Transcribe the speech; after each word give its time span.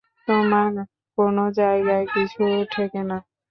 তোমার 0.27 0.71
কোনো 1.17 1.43
জায়গায় 1.59 2.05
কিছু 2.13 2.41
ঠেকে 2.71 3.01
না? 3.03 3.17